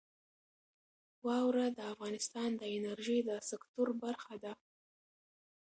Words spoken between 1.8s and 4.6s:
افغانستان د انرژۍ د سکتور برخه ده.